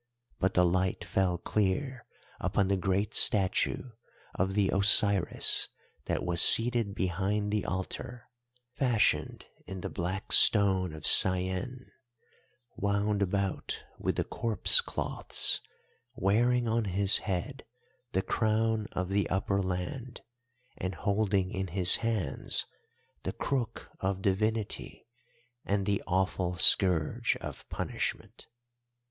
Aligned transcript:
But 0.39 0.55
the 0.55 0.65
light 0.65 1.03
fell 1.05 1.37
clear 1.37 2.07
upon 2.39 2.69
the 2.69 2.75
great 2.75 3.13
statue 3.13 3.91
of 4.33 4.55
the 4.55 4.69
Osiris 4.73 5.67
that 6.05 6.25
was 6.25 6.41
seated 6.41 6.95
behind 6.95 7.51
the 7.51 7.65
altar 7.65 8.27
fashioned 8.73 9.45
in 9.67 9.81
the 9.81 9.91
black 9.91 10.31
stone 10.31 10.91
of 10.93 11.05
Syene, 11.05 11.91
wound 12.75 13.21
about 13.21 13.83
with 13.99 14.15
the 14.15 14.23
corpse 14.23 14.81
cloths, 14.81 15.61
wearing 16.15 16.67
on 16.67 16.85
his 16.85 17.19
head 17.19 17.63
the 18.13 18.23
crown 18.23 18.87
of 18.93 19.09
the 19.09 19.29
Upper 19.29 19.61
Land, 19.61 20.21
and 20.77 20.95
holding 20.95 21.51
in 21.51 21.67
his 21.67 21.97
hands 21.97 22.65
the 23.21 23.33
crook 23.33 23.87
of 23.99 24.23
divinity 24.23 25.05
and 25.63 25.85
the 25.85 26.01
awful 26.07 26.55
scourge 26.55 27.35
of 27.39 27.69
punishment. 27.69 28.47